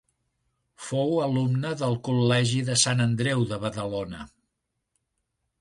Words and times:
Fou 0.85 1.11
alumna 1.25 1.73
del 1.83 1.93
Col·legi 2.09 2.63
de 2.71 2.79
Sant 2.87 3.07
Andreu 3.07 3.47
de 3.53 3.63
Badalona. 3.67 4.27